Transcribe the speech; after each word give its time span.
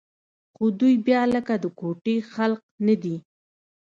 خو 0.55 0.65
دوى 0.79 0.93
بيا 1.05 1.21
لکه 1.33 1.53
د 1.63 1.65
کوټې 1.79 2.15
خلق 2.33 2.61
نه 2.85 2.95
دي. 3.03 3.15